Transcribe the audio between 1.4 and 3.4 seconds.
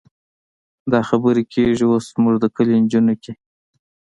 کېږي اوس زموږ د کلي نجونو کې.